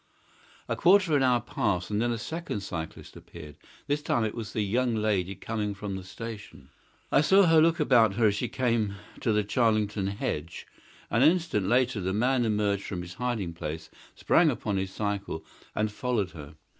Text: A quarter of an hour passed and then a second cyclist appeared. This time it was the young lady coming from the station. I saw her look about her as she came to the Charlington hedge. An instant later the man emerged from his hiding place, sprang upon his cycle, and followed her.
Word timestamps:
A 0.67 0.75
quarter 0.75 1.11
of 1.11 1.17
an 1.17 1.21
hour 1.21 1.39
passed 1.39 1.91
and 1.91 2.01
then 2.01 2.11
a 2.11 2.17
second 2.17 2.61
cyclist 2.61 3.15
appeared. 3.15 3.55
This 3.85 4.01
time 4.01 4.23
it 4.23 4.33
was 4.33 4.51
the 4.51 4.63
young 4.63 4.95
lady 4.95 5.35
coming 5.35 5.75
from 5.75 5.95
the 5.95 6.03
station. 6.03 6.71
I 7.11 7.21
saw 7.21 7.45
her 7.45 7.61
look 7.61 7.79
about 7.79 8.15
her 8.15 8.25
as 8.29 8.33
she 8.35 8.47
came 8.49 8.95
to 9.19 9.31
the 9.31 9.43
Charlington 9.43 10.07
hedge. 10.07 10.65
An 11.11 11.21
instant 11.21 11.67
later 11.67 12.01
the 12.01 12.13
man 12.13 12.45
emerged 12.45 12.85
from 12.85 13.03
his 13.03 13.13
hiding 13.21 13.53
place, 13.53 13.91
sprang 14.15 14.49
upon 14.49 14.77
his 14.77 14.91
cycle, 14.91 15.45
and 15.75 15.91
followed 15.91 16.31
her. 16.31 16.55